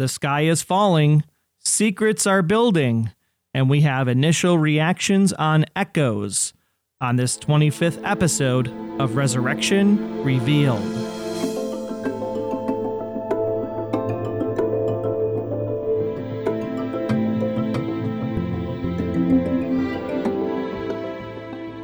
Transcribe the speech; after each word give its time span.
The 0.00 0.08
sky 0.08 0.44
is 0.44 0.62
falling, 0.62 1.24
secrets 1.58 2.26
are 2.26 2.40
building, 2.40 3.10
and 3.52 3.68
we 3.68 3.82
have 3.82 4.08
initial 4.08 4.56
reactions 4.56 5.34
on 5.34 5.66
echoes 5.76 6.54
on 7.02 7.16
this 7.16 7.36
25th 7.36 8.00
episode 8.02 8.68
of 8.98 9.16
Resurrection 9.16 10.24
Revealed. 10.24 11.09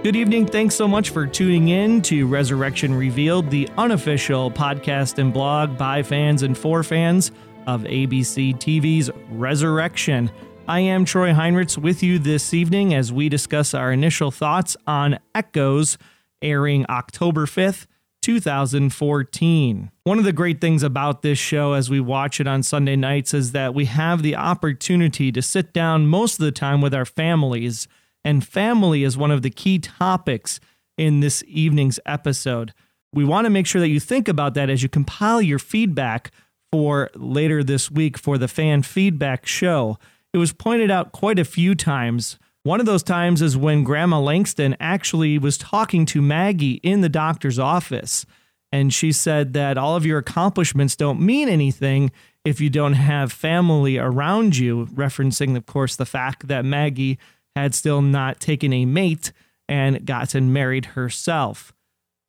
Good 0.06 0.14
evening. 0.14 0.46
Thanks 0.46 0.76
so 0.76 0.86
much 0.86 1.10
for 1.10 1.26
tuning 1.26 1.66
in 1.66 2.00
to 2.02 2.28
Resurrection 2.28 2.94
Revealed, 2.94 3.50
the 3.50 3.68
unofficial 3.76 4.52
podcast 4.52 5.18
and 5.18 5.32
blog 5.32 5.76
by 5.76 6.04
fans 6.04 6.44
and 6.44 6.56
for 6.56 6.84
fans 6.84 7.32
of 7.66 7.82
ABC 7.82 8.54
TV's 8.54 9.10
Resurrection. 9.30 10.30
I 10.68 10.78
am 10.78 11.06
Troy 11.06 11.32
Heinrichs 11.32 11.76
with 11.76 12.04
you 12.04 12.20
this 12.20 12.54
evening 12.54 12.94
as 12.94 13.12
we 13.12 13.28
discuss 13.28 13.74
our 13.74 13.90
initial 13.90 14.30
thoughts 14.30 14.76
on 14.86 15.18
Echoes, 15.34 15.98
airing 16.40 16.86
October 16.88 17.44
5th, 17.44 17.88
2014. 18.22 19.90
One 20.04 20.18
of 20.20 20.24
the 20.24 20.32
great 20.32 20.60
things 20.60 20.84
about 20.84 21.22
this 21.22 21.40
show 21.40 21.72
as 21.72 21.90
we 21.90 21.98
watch 21.98 22.38
it 22.38 22.46
on 22.46 22.62
Sunday 22.62 22.94
nights 22.94 23.34
is 23.34 23.50
that 23.50 23.74
we 23.74 23.86
have 23.86 24.22
the 24.22 24.36
opportunity 24.36 25.32
to 25.32 25.42
sit 25.42 25.72
down 25.72 26.06
most 26.06 26.38
of 26.38 26.44
the 26.44 26.52
time 26.52 26.80
with 26.80 26.94
our 26.94 27.04
families 27.04 27.88
and 28.26 28.44
family 28.44 29.04
is 29.04 29.16
one 29.16 29.30
of 29.30 29.42
the 29.42 29.50
key 29.50 29.78
topics 29.78 30.58
in 30.98 31.20
this 31.20 31.44
evening's 31.46 32.00
episode. 32.04 32.74
We 33.12 33.24
want 33.24 33.44
to 33.44 33.50
make 33.50 33.68
sure 33.68 33.80
that 33.80 33.88
you 33.88 34.00
think 34.00 34.26
about 34.26 34.54
that 34.54 34.68
as 34.68 34.82
you 34.82 34.88
compile 34.88 35.40
your 35.40 35.60
feedback 35.60 36.32
for 36.72 37.08
later 37.14 37.62
this 37.62 37.88
week 37.88 38.18
for 38.18 38.36
the 38.36 38.48
fan 38.48 38.82
feedback 38.82 39.46
show. 39.46 39.96
It 40.32 40.38
was 40.38 40.52
pointed 40.52 40.90
out 40.90 41.12
quite 41.12 41.38
a 41.38 41.44
few 41.44 41.76
times. 41.76 42.36
One 42.64 42.80
of 42.80 42.86
those 42.86 43.04
times 43.04 43.42
is 43.42 43.56
when 43.56 43.84
Grandma 43.84 44.18
Langston 44.18 44.76
actually 44.80 45.38
was 45.38 45.56
talking 45.56 46.04
to 46.06 46.20
Maggie 46.20 46.80
in 46.82 47.02
the 47.02 47.08
doctor's 47.08 47.60
office. 47.60 48.26
And 48.72 48.92
she 48.92 49.12
said 49.12 49.52
that 49.52 49.78
all 49.78 49.94
of 49.94 50.04
your 50.04 50.18
accomplishments 50.18 50.96
don't 50.96 51.20
mean 51.20 51.48
anything 51.48 52.10
if 52.44 52.60
you 52.60 52.70
don't 52.70 52.94
have 52.94 53.32
family 53.32 53.98
around 53.98 54.56
you, 54.56 54.86
referencing, 54.86 55.56
of 55.56 55.66
course, 55.66 55.94
the 55.94 56.04
fact 56.04 56.48
that 56.48 56.64
Maggie 56.64 57.18
had 57.56 57.74
still 57.74 58.02
not 58.02 58.38
taken 58.38 58.72
a 58.74 58.84
mate 58.84 59.32
and 59.66 60.04
gotten 60.04 60.52
married 60.52 60.84
herself. 60.84 61.72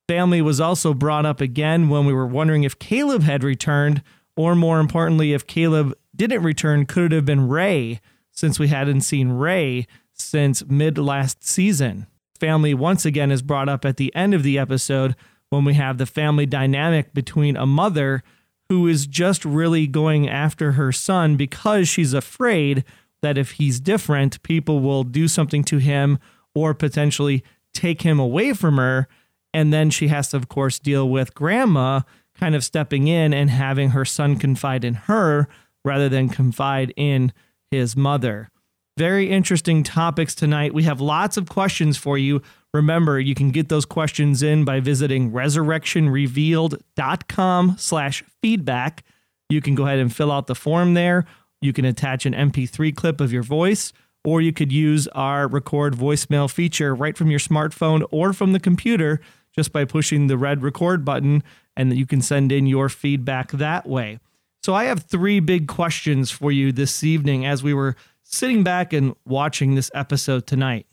Family 0.08 0.40
was 0.40 0.58
also 0.58 0.94
brought 0.94 1.26
up 1.26 1.42
again 1.42 1.90
when 1.90 2.06
we 2.06 2.14
were 2.14 2.26
wondering 2.26 2.64
if 2.64 2.78
Caleb 2.78 3.22
had 3.22 3.44
returned, 3.44 4.02
or 4.36 4.54
more 4.54 4.80
importantly, 4.80 5.34
if 5.34 5.46
Caleb 5.46 5.92
didn't 6.16 6.42
return, 6.42 6.86
could 6.86 7.12
it 7.12 7.16
have 7.16 7.26
been 7.26 7.46
Ray, 7.46 8.00
since 8.32 8.58
we 8.58 8.68
hadn't 8.68 9.02
seen 9.02 9.28
Ray 9.28 9.86
since 10.14 10.64
mid 10.64 10.96
last 10.96 11.44
season. 11.44 12.06
Family 12.40 12.72
once 12.72 13.04
again 13.04 13.30
is 13.30 13.42
brought 13.42 13.68
up 13.68 13.84
at 13.84 13.98
the 13.98 14.14
end 14.14 14.32
of 14.32 14.42
the 14.42 14.58
episode 14.58 15.14
when 15.50 15.64
we 15.64 15.74
have 15.74 15.98
the 15.98 16.06
family 16.06 16.46
dynamic 16.46 17.12
between 17.12 17.56
a 17.56 17.66
mother 17.66 18.22
who 18.70 18.86
is 18.86 19.06
just 19.06 19.44
really 19.44 19.86
going 19.86 20.26
after 20.28 20.72
her 20.72 20.90
son 20.90 21.36
because 21.36 21.86
she's 21.86 22.14
afraid 22.14 22.82
that 23.22 23.38
if 23.38 23.52
he's 23.52 23.80
different, 23.80 24.42
people 24.42 24.80
will 24.80 25.04
do 25.04 25.28
something 25.28 25.64
to 25.64 25.78
him 25.78 26.18
or 26.54 26.74
potentially 26.74 27.42
take 27.74 28.02
him 28.02 28.18
away 28.18 28.52
from 28.52 28.76
her. 28.76 29.08
And 29.54 29.72
then 29.72 29.88
she 29.90 30.08
has 30.08 30.30
to, 30.30 30.36
of 30.36 30.48
course, 30.48 30.78
deal 30.78 31.08
with 31.08 31.34
grandma 31.34 32.00
kind 32.38 32.54
of 32.54 32.62
stepping 32.64 33.08
in 33.08 33.34
and 33.34 33.50
having 33.50 33.90
her 33.90 34.04
son 34.04 34.36
confide 34.36 34.84
in 34.84 34.94
her 34.94 35.48
rather 35.84 36.08
than 36.08 36.28
confide 36.28 36.94
in 36.96 37.32
his 37.70 37.96
mother. 37.96 38.48
Very 38.96 39.30
interesting 39.30 39.82
topics 39.84 40.34
tonight. 40.34 40.74
We 40.74 40.82
have 40.84 41.00
lots 41.00 41.36
of 41.36 41.48
questions 41.48 41.96
for 41.96 42.18
you. 42.18 42.42
Remember, 42.74 43.20
you 43.20 43.34
can 43.34 43.50
get 43.50 43.68
those 43.68 43.84
questions 43.84 44.42
in 44.42 44.64
by 44.64 44.80
visiting 44.80 45.30
resurrectionrevealed.com 45.30 47.76
slash 47.78 48.24
feedback. 48.42 49.04
You 49.48 49.60
can 49.60 49.74
go 49.74 49.86
ahead 49.86 50.00
and 50.00 50.14
fill 50.14 50.30
out 50.32 50.48
the 50.48 50.54
form 50.54 50.94
there 50.94 51.26
you 51.60 51.72
can 51.72 51.84
attach 51.84 52.26
an 52.26 52.34
MP3 52.34 52.94
clip 52.94 53.20
of 53.20 53.32
your 53.32 53.42
voice, 53.42 53.92
or 54.24 54.40
you 54.40 54.52
could 54.52 54.72
use 54.72 55.08
our 55.08 55.48
record 55.48 55.94
voicemail 55.94 56.50
feature 56.50 56.94
right 56.94 57.16
from 57.16 57.30
your 57.30 57.40
smartphone 57.40 58.06
or 58.10 58.32
from 58.32 58.52
the 58.52 58.60
computer 58.60 59.20
just 59.54 59.72
by 59.72 59.84
pushing 59.84 60.26
the 60.26 60.38
red 60.38 60.62
record 60.62 61.04
button, 61.04 61.42
and 61.76 61.96
you 61.96 62.06
can 62.06 62.20
send 62.20 62.52
in 62.52 62.66
your 62.66 62.88
feedback 62.88 63.50
that 63.52 63.86
way. 63.88 64.18
So, 64.62 64.74
I 64.74 64.84
have 64.84 65.04
three 65.04 65.40
big 65.40 65.68
questions 65.68 66.30
for 66.30 66.52
you 66.52 66.72
this 66.72 67.02
evening 67.02 67.46
as 67.46 67.62
we 67.62 67.72
were 67.72 67.96
sitting 68.22 68.62
back 68.62 68.92
and 68.92 69.14
watching 69.24 69.74
this 69.74 69.90
episode 69.94 70.46
tonight. 70.46 70.86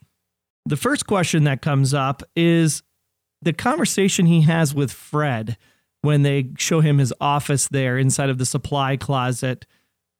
The 0.65 0.77
first 0.77 1.05
question 1.05 1.43
that 1.43 1.61
comes 1.61 1.93
up 1.93 2.23
is 2.35 2.81
the 3.41 3.53
conversation 3.53 4.25
he 4.25 4.41
has 4.41 4.73
with 4.73 4.91
Fred 4.91 5.57
when 6.01 6.21
they 6.23 6.49
show 6.57 6.81
him 6.81 6.97
his 6.99 7.13
office 7.19 7.67
there 7.67 7.97
inside 7.97 8.29
of 8.29 8.37
the 8.37 8.45
supply 8.45 8.95
closet 8.95 9.65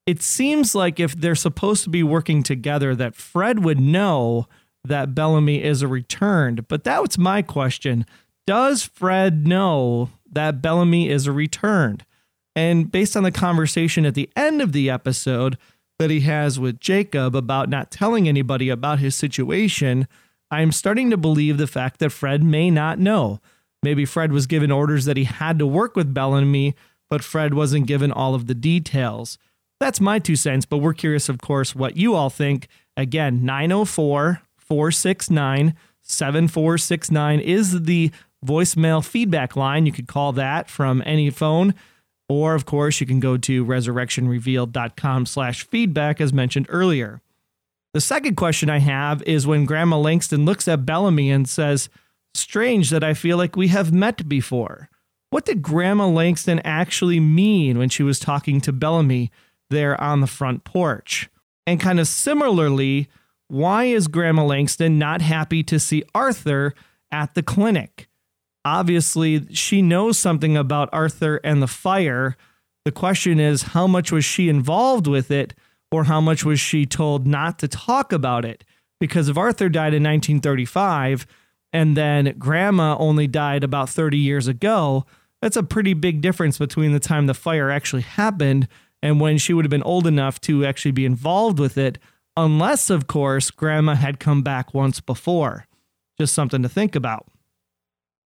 it 0.06 0.22
seems 0.22 0.74
like 0.74 1.00
if 1.00 1.14
they're 1.14 1.34
supposed 1.34 1.84
to 1.84 1.90
be 1.90 2.02
working 2.02 2.42
together, 2.42 2.94
that 2.94 3.16
Fred 3.16 3.64
would 3.64 3.80
know 3.80 4.46
that 4.84 5.14
Bellamy 5.14 5.62
is 5.62 5.82
a 5.82 5.88
returned. 5.88 6.68
But 6.68 6.84
that 6.84 7.02
was 7.02 7.18
my 7.18 7.42
question. 7.42 8.06
Does 8.46 8.84
Fred 8.84 9.46
know 9.46 10.10
that 10.30 10.62
Bellamy 10.62 11.08
is 11.10 11.26
a 11.26 11.32
returned? 11.32 12.04
And 12.54 12.90
based 12.90 13.16
on 13.16 13.24
the 13.24 13.32
conversation 13.32 14.06
at 14.06 14.14
the 14.14 14.30
end 14.36 14.62
of 14.62 14.72
the 14.72 14.88
episode 14.88 15.58
that 15.98 16.10
he 16.10 16.20
has 16.20 16.60
with 16.60 16.80
Jacob 16.80 17.34
about 17.34 17.68
not 17.68 17.90
telling 17.90 18.28
anybody 18.28 18.68
about 18.68 19.00
his 19.00 19.14
situation, 19.14 20.06
I'm 20.50 20.70
starting 20.70 21.10
to 21.10 21.16
believe 21.16 21.58
the 21.58 21.66
fact 21.66 21.98
that 21.98 22.10
Fred 22.10 22.44
may 22.44 22.70
not 22.70 22.98
know. 23.00 23.40
Maybe 23.82 24.04
Fred 24.04 24.32
was 24.32 24.46
given 24.46 24.70
orders 24.70 25.04
that 25.04 25.16
he 25.16 25.24
had 25.24 25.58
to 25.58 25.66
work 25.66 25.96
with 25.96 26.14
Bellamy, 26.14 26.74
but 27.10 27.24
Fred 27.24 27.54
wasn't 27.54 27.86
given 27.86 28.12
all 28.12 28.34
of 28.34 28.46
the 28.46 28.54
details. 28.54 29.38
That's 29.78 30.00
my 30.00 30.18
two 30.18 30.36
cents, 30.36 30.64
but 30.64 30.78
we're 30.78 30.94
curious, 30.94 31.28
of 31.28 31.40
course, 31.40 31.74
what 31.74 31.96
you 31.96 32.14
all 32.14 32.30
think. 32.30 32.68
Again, 32.96 33.44
904 33.44 34.42
469 34.56 35.74
7469 36.02 37.40
is 37.40 37.82
the 37.82 38.10
voicemail 38.44 39.04
feedback 39.04 39.56
line. 39.56 39.86
You 39.86 39.92
could 39.92 40.06
call 40.06 40.32
that 40.32 40.70
from 40.70 41.02
any 41.04 41.30
phone. 41.30 41.74
Or, 42.28 42.54
of 42.54 42.64
course, 42.64 43.00
you 43.00 43.06
can 43.06 43.20
go 43.20 43.36
to 43.36 43.64
resurrectionrevealed.com 43.64 45.26
slash 45.26 45.66
feedback, 45.66 46.20
as 46.20 46.32
mentioned 46.32 46.66
earlier. 46.68 47.20
The 47.94 48.00
second 48.00 48.36
question 48.36 48.68
I 48.68 48.78
have 48.78 49.22
is 49.22 49.46
when 49.46 49.64
Grandma 49.64 49.98
Langston 49.98 50.44
looks 50.44 50.68
at 50.68 50.86
Bellamy 50.86 51.30
and 51.30 51.48
says, 51.48 51.88
Strange 52.34 52.90
that 52.90 53.02
I 53.02 53.14
feel 53.14 53.38
like 53.38 53.56
we 53.56 53.68
have 53.68 53.92
met 53.92 54.28
before. 54.28 54.90
What 55.30 55.46
did 55.46 55.62
Grandma 55.62 56.06
Langston 56.06 56.60
actually 56.64 57.18
mean 57.18 57.78
when 57.78 57.88
she 57.88 58.02
was 58.02 58.18
talking 58.18 58.60
to 58.60 58.72
Bellamy 58.72 59.30
there 59.70 60.00
on 60.00 60.20
the 60.20 60.26
front 60.26 60.64
porch. 60.64 61.28
And 61.66 61.80
kind 61.80 61.98
of 61.98 62.06
similarly, 62.08 63.08
why 63.48 63.84
is 63.84 64.08
Grandma 64.08 64.44
Langston 64.44 64.98
not 64.98 65.22
happy 65.22 65.62
to 65.64 65.78
see 65.78 66.04
Arthur 66.14 66.74
at 67.10 67.34
the 67.34 67.42
clinic? 67.42 68.08
Obviously, 68.64 69.46
she 69.54 69.82
knows 69.82 70.18
something 70.18 70.56
about 70.56 70.88
Arthur 70.92 71.36
and 71.44 71.62
the 71.62 71.68
fire. 71.68 72.36
The 72.84 72.92
question 72.92 73.38
is, 73.38 73.62
how 73.62 73.86
much 73.86 74.10
was 74.10 74.24
she 74.24 74.48
involved 74.48 75.06
with 75.06 75.30
it, 75.30 75.54
or 75.92 76.04
how 76.04 76.20
much 76.20 76.44
was 76.44 76.58
she 76.58 76.84
told 76.84 77.26
not 77.26 77.58
to 77.60 77.68
talk 77.68 78.12
about 78.12 78.44
it? 78.44 78.64
Because 78.98 79.28
if 79.28 79.36
Arthur 79.36 79.68
died 79.68 79.94
in 79.94 80.02
1935 80.02 81.26
and 81.72 81.96
then 81.96 82.34
Grandma 82.38 82.96
only 82.98 83.26
died 83.26 83.62
about 83.62 83.90
30 83.90 84.18
years 84.18 84.48
ago, 84.48 85.04
that's 85.40 85.56
a 85.56 85.62
pretty 85.62 85.94
big 85.94 86.20
difference 86.20 86.58
between 86.58 86.92
the 86.92 87.00
time 87.00 87.26
the 87.26 87.34
fire 87.34 87.70
actually 87.70 88.02
happened 88.02 88.66
and 89.02 89.20
when 89.20 89.38
she 89.38 89.52
would 89.52 89.64
have 89.64 89.70
been 89.70 89.82
old 89.82 90.06
enough 90.06 90.40
to 90.42 90.64
actually 90.64 90.92
be 90.92 91.04
involved 91.04 91.58
with 91.58 91.78
it, 91.78 91.98
unless, 92.36 92.90
of 92.90 93.06
course, 93.06 93.50
grandma 93.50 93.94
had 93.94 94.20
come 94.20 94.42
back 94.42 94.74
once 94.74 95.00
before. 95.00 95.66
Just 96.18 96.34
something 96.34 96.62
to 96.62 96.68
think 96.68 96.94
about. 96.94 97.26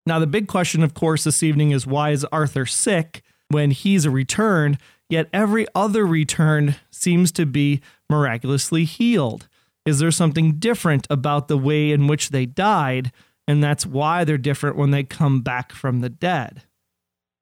Now, 0.06 0.20
the 0.20 0.28
big 0.28 0.48
question, 0.48 0.84
of 0.84 0.94
course, 0.94 1.24
this 1.24 1.44
evening 1.44 1.72
is 1.72 1.86
why 1.86 2.12
is 2.12 2.26
Arthur 2.26 2.66
sick 2.66 3.22
when 3.50 3.72
he's 3.72 4.06
a 4.06 4.12
return, 4.12 4.78
yet 5.10 5.30
every 5.34 5.68
other 5.76 6.06
return 6.06 6.76
seems 6.90 7.32
to 7.34 7.46
be 7.46 7.82
miraculously 8.10 8.86
healed? 8.86 9.48
Is 9.86 10.00
there 10.00 10.12
something 10.12 10.54
different 10.54 11.08
about 11.10 11.48
the 11.48 11.58
way 11.58 11.92
in 11.92 12.08
which 12.08 12.30
they 12.30 12.46
died? 12.46 13.12
And 13.48 13.64
that's 13.64 13.86
why 13.86 14.24
they're 14.24 14.38
different 14.38 14.78
when 14.78 14.92
they 14.92 15.04
come 15.04 15.42
back 15.42 15.72
from 15.72 16.02
the 16.02 16.10
dead. 16.10 16.64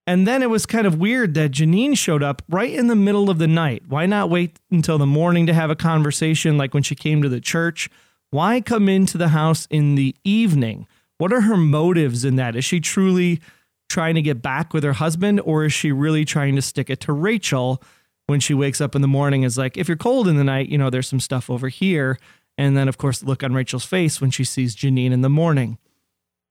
And 0.07 0.25
then 0.25 0.42
it 0.42 0.50
was 0.50 0.65
kind 0.65 0.88
of 0.88 0.98
weird 0.98 1.33
that 1.36 1.51
Janine 1.51 1.98
showed 1.98 2.24
up 2.24 2.42
right 2.50 2.74
in 2.74 2.88
the 2.88 2.95
middle 2.95 3.30
of 3.30 3.38
the 3.38 3.48
night. 3.48 3.83
Why 3.88 4.06
not 4.06 4.30
wait 4.30 4.57
until 4.71 4.98
the 4.98 5.06
morning 5.06 5.45
to 5.48 5.54
have 5.54 5.69
a 5.69 5.75
conversation 5.75 6.57
like 6.57 6.74
when 6.74 6.81
she 6.83 6.95
came 6.95 7.21
to 7.21 7.30
the 7.30 7.42
church? 7.42 7.89
Why 8.31 8.62
come 8.62 8.89
into 8.89 9.18
the 9.18 9.30
house 9.30 9.68
in 9.69 9.95
the 9.95 10.15
evening? 10.24 10.88
What 11.18 11.33
are 11.33 11.42
her 11.42 11.57
motives 11.57 12.24
in 12.24 12.38
that? 12.38 12.56
Is 12.56 12.63
she 12.63 12.80
truly 12.80 13.42
trying 13.89 14.15
to 14.15 14.21
get 14.21 14.42
back 14.42 14.74
with 14.74 14.83
her 14.83 14.94
husband 14.94 15.42
or 15.42 15.65
is 15.65 15.74
she 15.74 15.92
really 15.92 16.25
trying 16.25 16.56
to 16.56 16.62
stick 16.62 16.89
it 16.89 17.01
to 17.01 17.13
Rachel? 17.13 17.83
when 18.27 18.42
she 18.42 18.54
wakes 18.54 18.80
up 18.80 18.94
in 18.94 19.01
the 19.01 19.07
morning 19.07 19.44
is 19.44 19.57
like, 19.57 19.77
if 19.77 19.88
you're 19.88 19.98
cold 19.98 20.27
in 20.27 20.36
the 20.36 20.44
night, 20.44 20.68
you 20.68 20.77
know, 20.77 20.89
there's 20.89 21.07
some 21.07 21.19
stuff 21.19 21.50
over 21.50 21.69
here. 21.69 22.19
And 22.57 22.75
then, 22.75 22.88
of 22.88 22.98
course, 22.98 23.24
look 23.24 23.44
on 23.44 23.54
Rachel's 23.54 23.86
face 23.86 24.19
when 24.19 24.31
she 24.31 24.44
sees 24.44 24.75
Janine 24.75 25.12
in 25.12 25.21
the 25.21 25.30
morning. 25.30 25.77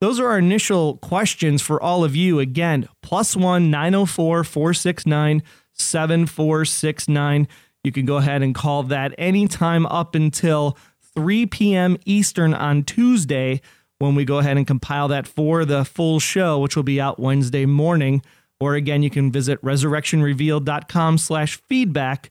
Those 0.00 0.20
are 0.20 0.28
our 0.28 0.38
initial 0.38 0.98
questions 0.98 1.62
for 1.62 1.82
all 1.82 2.04
of 2.04 2.14
you. 2.14 2.38
Again, 2.38 2.88
plus 3.02 3.34
one 3.34 3.70
904 3.70 4.44
469 4.44 5.42
7469. 5.72 7.48
You 7.84 7.92
can 7.92 8.04
go 8.04 8.16
ahead 8.16 8.42
and 8.42 8.54
call 8.54 8.82
that 8.84 9.14
anytime 9.16 9.86
up 9.86 10.14
until 10.14 10.76
3 11.14 11.46
p.m. 11.46 11.96
Eastern 12.04 12.52
on 12.52 12.82
Tuesday 12.82 13.60
when 13.98 14.14
we 14.14 14.24
go 14.24 14.38
ahead 14.38 14.56
and 14.56 14.66
compile 14.66 15.08
that 15.08 15.26
for 15.26 15.64
the 15.64 15.84
full 15.84 16.20
show, 16.20 16.58
which 16.58 16.76
will 16.76 16.82
be 16.82 17.00
out 17.00 17.18
Wednesday 17.18 17.64
morning. 17.64 18.22
Or 18.60 18.74
again, 18.74 19.02
you 19.02 19.10
can 19.10 19.30
visit 19.30 19.60
resurrectionrevealed.com 19.62 21.18
slash 21.18 21.56
feedback 21.68 22.30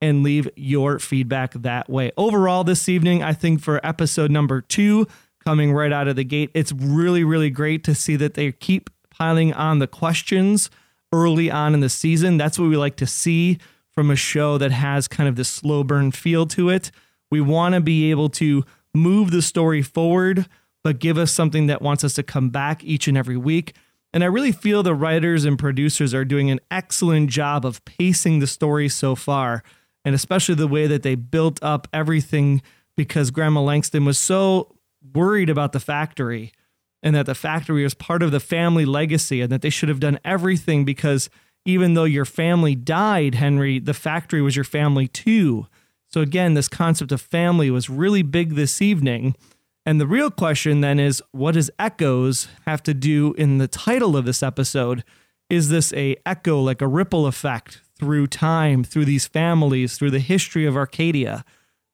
and 0.00 0.22
leave 0.22 0.48
your 0.56 0.98
feedback 0.98 1.52
that 1.54 1.88
way. 1.88 2.10
Overall, 2.16 2.64
this 2.64 2.88
evening, 2.88 3.22
I 3.22 3.32
think 3.32 3.60
for 3.60 3.84
episode 3.86 4.30
number 4.30 4.60
two, 4.60 5.06
coming 5.44 5.72
right 5.72 5.92
out 5.92 6.08
of 6.08 6.16
the 6.16 6.24
gate. 6.24 6.50
It's 6.54 6.72
really, 6.72 7.24
really 7.24 7.50
great 7.50 7.84
to 7.84 7.94
see 7.94 8.16
that 8.16 8.34
they 8.34 8.52
keep 8.52 8.90
piling 9.10 9.52
on 9.52 9.78
the 9.78 9.86
questions 9.86 10.70
early 11.12 11.50
on 11.50 11.74
in 11.74 11.80
the 11.80 11.88
season. 11.88 12.36
That's 12.36 12.58
what 12.58 12.68
we 12.68 12.76
like 12.76 12.96
to 12.96 13.06
see 13.06 13.58
from 13.92 14.10
a 14.10 14.16
show 14.16 14.58
that 14.58 14.70
has 14.70 15.06
kind 15.06 15.28
of 15.28 15.36
this 15.36 15.48
slow 15.48 15.84
burn 15.84 16.10
feel 16.10 16.46
to 16.46 16.70
it. 16.70 16.90
We 17.30 17.40
want 17.40 17.74
to 17.74 17.80
be 17.80 18.10
able 18.10 18.30
to 18.30 18.64
move 18.94 19.30
the 19.30 19.42
story 19.42 19.82
forward, 19.82 20.46
but 20.82 20.98
give 20.98 21.18
us 21.18 21.30
something 21.30 21.66
that 21.66 21.82
wants 21.82 22.04
us 22.04 22.14
to 22.14 22.22
come 22.22 22.50
back 22.50 22.82
each 22.84 23.06
and 23.08 23.16
every 23.16 23.36
week. 23.36 23.74
And 24.14 24.22
I 24.22 24.26
really 24.26 24.52
feel 24.52 24.82
the 24.82 24.94
writers 24.94 25.44
and 25.44 25.58
producers 25.58 26.12
are 26.12 26.24
doing 26.24 26.50
an 26.50 26.60
excellent 26.70 27.30
job 27.30 27.64
of 27.64 27.84
pacing 27.84 28.40
the 28.40 28.46
story 28.46 28.88
so 28.88 29.14
far, 29.14 29.62
and 30.04 30.14
especially 30.14 30.54
the 30.54 30.68
way 30.68 30.86
that 30.86 31.02
they 31.02 31.14
built 31.14 31.58
up 31.62 31.88
everything 31.92 32.60
because 32.96 33.30
Grandma 33.30 33.62
Langston 33.62 34.04
was 34.04 34.18
so 34.18 34.74
worried 35.14 35.50
about 35.50 35.72
the 35.72 35.80
factory 35.80 36.52
and 37.02 37.14
that 37.16 37.26
the 37.26 37.34
factory 37.34 37.82
was 37.82 37.94
part 37.94 38.22
of 38.22 38.30
the 38.30 38.40
family 38.40 38.84
legacy 38.84 39.40
and 39.40 39.50
that 39.50 39.62
they 39.62 39.70
should 39.70 39.88
have 39.88 40.00
done 40.00 40.18
everything 40.24 40.84
because 40.84 41.28
even 41.64 41.94
though 41.94 42.04
your 42.04 42.24
family 42.24 42.74
died, 42.74 43.36
Henry, 43.36 43.78
the 43.78 43.94
factory 43.94 44.42
was 44.42 44.56
your 44.56 44.64
family 44.64 45.08
too. 45.08 45.66
So, 46.08 46.20
again, 46.20 46.54
this 46.54 46.68
concept 46.68 47.12
of 47.12 47.20
family 47.20 47.70
was 47.70 47.88
really 47.88 48.22
big 48.22 48.54
this 48.54 48.82
evening. 48.82 49.34
And 49.86 50.00
the 50.00 50.06
real 50.06 50.30
question 50.30 50.80
then 50.80 51.00
is 51.00 51.22
what 51.32 51.54
does 51.54 51.70
echoes 51.78 52.48
have 52.66 52.82
to 52.84 52.94
do 52.94 53.34
in 53.34 53.58
the 53.58 53.68
title 53.68 54.16
of 54.16 54.24
this 54.24 54.42
episode? 54.42 55.02
Is 55.48 55.68
this 55.68 55.92
a 55.94 56.16
echo, 56.24 56.60
like 56.60 56.82
a 56.82 56.88
ripple 56.88 57.26
effect 57.26 57.80
through 57.98 58.28
time, 58.28 58.84
through 58.84 59.06
these 59.06 59.26
families, 59.26 59.96
through 59.96 60.10
the 60.10 60.18
history 60.20 60.66
of 60.66 60.76
Arcadia? 60.76 61.44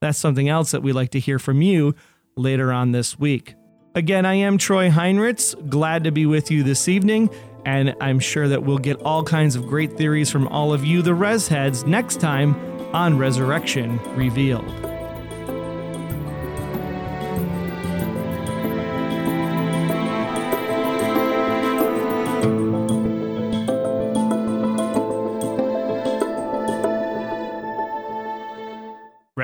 That's 0.01 0.19
something 0.19 0.49
else 0.49 0.71
that 0.71 0.83
we 0.83 0.93
like 0.93 1.11
to 1.11 1.21
hear 1.21 1.39
from 1.39 1.63
you 1.63 1.95
later 2.39 2.73
on 2.73 2.93
this 2.93 3.19
week. 3.19 3.55
Again, 3.95 4.25
I 4.25 4.35
am 4.35 4.59
Troy 4.59 4.91
Heinrichs. 4.91 5.69
Glad 5.69 6.05
to 6.05 6.13
be 6.13 6.25
with 6.25 6.51
you 6.51 6.63
this 6.63 6.89
evening, 6.89 7.31
and 7.65 7.95
I'm 8.01 8.21
sure 8.21 8.49
that 8.49 8.63
we'll 8.63 8.79
get 8.79 9.01
all 9.03 9.25
kinds 9.25 9.57
of 9.57 9.67
great 9.67 9.97
theories 9.97 10.31
from 10.31 10.47
all 10.49 10.73
of 10.73 10.85
you, 10.85 11.03
the 11.03 11.15
Res 11.15 11.49
Heads, 11.49 11.85
next 11.85 12.21
time 12.21 12.55
on 12.95 13.19
Resurrection 13.19 13.99
Revealed. 14.15 14.88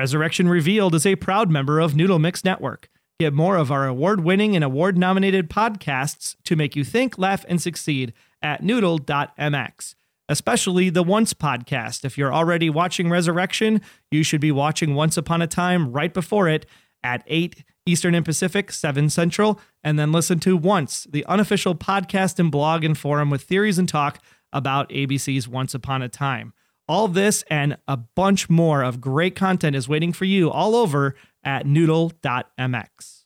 Resurrection 0.05 0.47
Revealed 0.47 0.93
is 0.93 1.07
a 1.07 1.15
proud 1.15 1.49
member 1.49 1.79
of 1.79 1.95
Noodle 1.95 2.19
Mix 2.19 2.45
Network. 2.45 2.89
Get 3.19 3.33
more 3.33 3.57
of 3.57 3.71
our 3.71 3.87
award 3.87 4.23
winning 4.23 4.55
and 4.55 4.63
award 4.63 4.99
nominated 4.99 5.49
podcasts 5.49 6.35
to 6.43 6.55
make 6.55 6.75
you 6.75 6.83
think, 6.83 7.17
laugh, 7.17 7.43
and 7.49 7.59
succeed 7.59 8.13
at 8.39 8.61
noodle.mx, 8.61 9.95
especially 10.29 10.91
the 10.91 11.01
Once 11.01 11.33
podcast. 11.33 12.05
If 12.05 12.19
you're 12.19 12.31
already 12.31 12.69
watching 12.69 13.09
Resurrection, 13.09 13.81
you 14.11 14.21
should 14.21 14.41
be 14.41 14.51
watching 14.51 14.93
Once 14.93 15.17
Upon 15.17 15.41
a 15.41 15.47
Time 15.47 15.91
right 15.91 16.13
before 16.13 16.47
it 16.47 16.67
at 17.03 17.23
8 17.25 17.63
Eastern 17.87 18.13
and 18.13 18.23
Pacific, 18.23 18.71
7 18.71 19.09
Central, 19.09 19.59
and 19.83 19.97
then 19.97 20.11
listen 20.11 20.37
to 20.41 20.55
Once, 20.55 21.07
the 21.09 21.25
unofficial 21.25 21.73
podcast 21.73 22.37
and 22.37 22.51
blog 22.51 22.83
and 22.83 22.95
forum 22.95 23.31
with 23.31 23.41
theories 23.41 23.79
and 23.79 23.89
talk 23.89 24.19
about 24.53 24.87
ABC's 24.89 25.47
Once 25.47 25.73
Upon 25.73 26.03
a 26.03 26.09
Time. 26.09 26.53
All 26.87 27.07
this 27.07 27.43
and 27.49 27.77
a 27.87 27.97
bunch 27.97 28.49
more 28.49 28.83
of 28.83 29.01
great 29.01 29.35
content 29.35 29.75
is 29.75 29.89
waiting 29.89 30.13
for 30.13 30.25
you 30.25 30.51
all 30.51 30.75
over 30.75 31.15
at 31.43 31.65
noodle.mx. 31.65 33.24